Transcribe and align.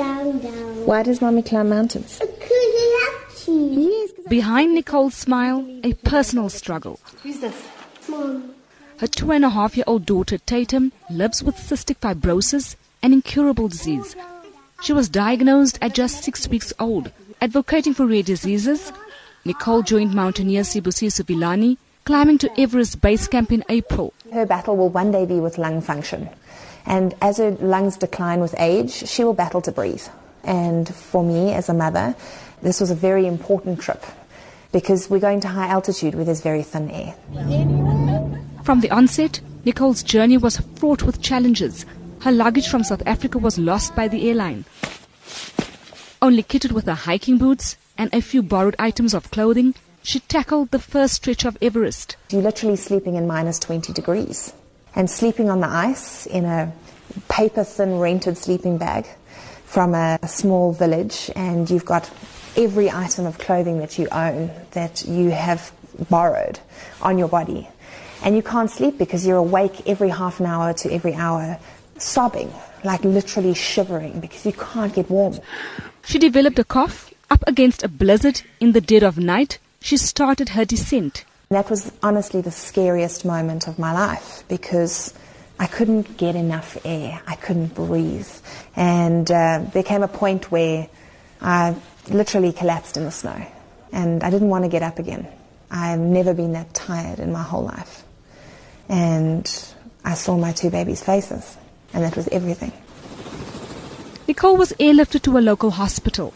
down, 0.00 0.38
down. 0.38 0.86
Why 0.86 1.02
does 1.02 1.20
mommy 1.20 1.42
climb 1.42 1.68
mountains? 1.68 2.18
Because 2.18 2.50
you 2.50 3.00
have 3.04 3.36
to. 3.44 3.52
Yes. 3.52 4.10
Behind 4.28 4.74
Nicole's 4.74 5.14
smile, 5.14 5.66
a 5.84 5.92
personal 5.92 6.48
struggle. 6.48 6.98
Who's 7.22 7.40
this? 7.40 7.68
Mom. 8.08 8.54
Her 8.98 9.06
two 9.06 9.30
and 9.32 9.44
a 9.44 9.50
half 9.50 9.76
year 9.76 9.84
old 9.86 10.06
daughter 10.06 10.38
Tatum 10.38 10.92
lives 11.10 11.42
with 11.42 11.56
cystic 11.56 11.98
fibrosis, 11.98 12.76
an 13.02 13.12
incurable 13.12 13.68
disease. 13.68 14.16
She 14.82 14.94
was 14.94 15.10
diagnosed 15.10 15.78
at 15.82 15.94
just 15.94 16.24
six 16.24 16.48
weeks 16.48 16.72
old. 16.78 17.12
Advocating 17.42 17.92
for 17.94 18.06
rare 18.06 18.22
diseases, 18.22 18.92
Nicole 19.44 19.82
joined 19.82 20.14
mountaineer 20.14 20.62
Sibusiso 20.62 21.24
Vilani, 21.24 21.76
climbing 22.04 22.38
to 22.38 22.60
Everest 22.60 23.00
Base 23.02 23.28
Camp 23.28 23.52
in 23.52 23.64
April. 23.68 24.12
Her 24.32 24.46
battle 24.46 24.76
will 24.76 24.88
one 24.88 25.10
day 25.12 25.26
be 25.26 25.40
with 25.40 25.58
lung 25.58 25.80
function. 25.82 26.28
And 26.86 27.14
as 27.20 27.38
her 27.38 27.52
lungs 27.52 27.96
decline 27.96 28.40
with 28.40 28.54
age, 28.58 29.08
she 29.08 29.24
will 29.24 29.34
battle 29.34 29.60
to 29.62 29.72
breathe. 29.72 30.06
And 30.44 30.92
for 30.92 31.22
me, 31.22 31.52
as 31.52 31.68
a 31.68 31.74
mother, 31.74 32.14
this 32.62 32.80
was 32.80 32.90
a 32.90 32.94
very 32.94 33.26
important 33.26 33.80
trip 33.80 34.04
because 34.72 35.10
we're 35.10 35.18
going 35.18 35.40
to 35.40 35.48
high 35.48 35.68
altitude 35.68 36.14
where 36.14 36.24
there's 36.24 36.40
very 36.40 36.62
thin 36.62 36.90
air. 36.90 37.14
From 38.64 38.80
the 38.80 38.90
onset, 38.90 39.40
Nicole's 39.64 40.02
journey 40.02 40.36
was 40.36 40.58
fraught 40.76 41.02
with 41.02 41.20
challenges. 41.20 41.84
Her 42.20 42.32
luggage 42.32 42.68
from 42.68 42.84
South 42.84 43.02
Africa 43.06 43.38
was 43.38 43.58
lost 43.58 43.94
by 43.96 44.08
the 44.08 44.28
airline. 44.28 44.64
Only 46.22 46.42
kitted 46.42 46.72
with 46.72 46.86
her 46.86 46.94
hiking 46.94 47.38
boots 47.38 47.76
and 47.96 48.12
a 48.14 48.20
few 48.20 48.42
borrowed 48.42 48.76
items 48.78 49.14
of 49.14 49.30
clothing, 49.30 49.74
she 50.02 50.20
tackled 50.20 50.70
the 50.70 50.78
first 50.78 51.14
stretch 51.14 51.44
of 51.44 51.58
Everest. 51.60 52.16
You're 52.30 52.42
literally 52.42 52.76
sleeping 52.76 53.16
in 53.16 53.26
minus 53.26 53.58
20 53.58 53.92
degrees 53.92 54.52
and 54.94 55.10
sleeping 55.10 55.50
on 55.50 55.60
the 55.60 55.68
ice 55.68 56.26
in 56.26 56.44
a 56.44 56.72
paper 57.28 57.64
thin 57.64 57.98
rented 57.98 58.36
sleeping 58.36 58.78
bag 58.78 59.06
from 59.64 59.94
a 59.94 60.18
small 60.26 60.72
village, 60.72 61.30
and 61.36 61.70
you've 61.70 61.84
got 61.84 62.10
every 62.56 62.90
item 62.90 63.26
of 63.26 63.38
clothing 63.38 63.78
that 63.78 63.98
you 63.98 64.08
own 64.10 64.50
that 64.72 65.04
you 65.06 65.30
have 65.30 65.72
borrowed 66.08 66.58
on 67.02 67.18
your 67.18 67.28
body. 67.28 67.68
And 68.22 68.36
you 68.36 68.42
can't 68.42 68.70
sleep 68.70 68.98
because 68.98 69.26
you're 69.26 69.36
awake 69.36 69.86
every 69.86 70.10
half 70.10 70.40
an 70.40 70.46
hour 70.46 70.72
to 70.74 70.92
every 70.92 71.14
hour, 71.14 71.58
sobbing, 71.98 72.52
like 72.84 73.02
literally 73.04 73.54
shivering 73.54 74.20
because 74.20 74.44
you 74.44 74.52
can't 74.52 74.92
get 74.94 75.08
warm. 75.08 75.38
She 76.04 76.18
developed 76.18 76.58
a 76.58 76.64
cough. 76.64 77.06
Up 77.30 77.44
against 77.46 77.84
a 77.84 77.88
blizzard 77.88 78.42
in 78.58 78.72
the 78.72 78.80
dead 78.80 79.04
of 79.04 79.16
night, 79.16 79.60
she 79.80 79.96
started 79.96 80.50
her 80.50 80.64
descent. 80.64 81.24
That 81.52 81.68
was 81.68 81.90
honestly 82.00 82.42
the 82.42 82.52
scariest 82.52 83.24
moment 83.24 83.66
of 83.66 83.76
my 83.76 83.92
life 83.92 84.44
because 84.46 85.12
I 85.58 85.66
couldn't 85.66 86.16
get 86.16 86.36
enough 86.36 86.78
air. 86.84 87.20
I 87.26 87.34
couldn't 87.34 87.74
breathe. 87.74 88.28
And 88.76 89.28
uh, 89.28 89.64
there 89.72 89.82
came 89.82 90.04
a 90.04 90.06
point 90.06 90.52
where 90.52 90.88
I 91.40 91.74
literally 92.08 92.52
collapsed 92.52 92.96
in 92.96 93.02
the 93.02 93.10
snow. 93.10 93.44
And 93.90 94.22
I 94.22 94.30
didn't 94.30 94.48
want 94.48 94.62
to 94.62 94.70
get 94.70 94.84
up 94.84 95.00
again. 95.00 95.26
I've 95.72 95.98
never 95.98 96.34
been 96.34 96.52
that 96.52 96.72
tired 96.72 97.18
in 97.18 97.32
my 97.32 97.42
whole 97.42 97.64
life. 97.64 98.04
And 98.88 99.44
I 100.04 100.14
saw 100.14 100.36
my 100.36 100.52
two 100.52 100.70
babies' 100.70 101.02
faces, 101.02 101.56
and 101.92 102.04
that 102.04 102.14
was 102.14 102.28
everything. 102.28 102.72
Nicole 104.28 104.56
was 104.56 104.72
airlifted 104.78 105.22
to 105.22 105.36
a 105.36 105.40
local 105.40 105.72
hospital. 105.72 106.32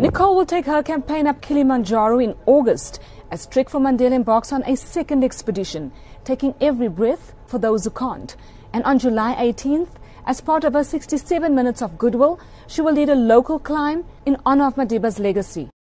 Nicole 0.00 0.34
will 0.34 0.46
take 0.46 0.64
her 0.64 0.82
campaign 0.82 1.26
up 1.26 1.42
Kilimanjaro 1.42 2.18
in 2.20 2.34
August 2.46 3.00
as 3.34 3.46
Trek 3.46 3.68
for 3.68 3.80
Mandela 3.80 4.12
embarks 4.12 4.52
on 4.52 4.62
a 4.62 4.76
second 4.76 5.24
expedition, 5.24 5.90
taking 6.22 6.54
every 6.60 6.86
breath 6.86 7.34
for 7.46 7.58
those 7.58 7.82
who 7.82 7.90
can't. 7.90 8.36
And 8.72 8.84
on 8.84 9.00
July 9.00 9.34
18th, 9.34 9.88
as 10.24 10.40
part 10.40 10.62
of 10.62 10.74
her 10.74 10.84
67 10.84 11.52
minutes 11.52 11.82
of 11.82 11.98
goodwill, 11.98 12.38
she 12.68 12.80
will 12.80 12.92
lead 12.92 13.08
a 13.08 13.16
local 13.16 13.58
climb 13.58 14.04
in 14.24 14.36
honor 14.46 14.68
of 14.68 14.76
Madiba's 14.76 15.18
legacy. 15.18 15.68